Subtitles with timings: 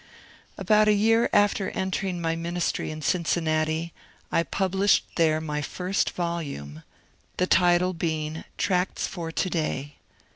[0.57, 3.93] About a year after entering my ministry in Cincinnati,
[4.31, 6.81] I published there my first volume
[7.37, 7.37] (pp.
[7.37, 9.97] 300, 8vo), the title be ing ^' Tracts for To day."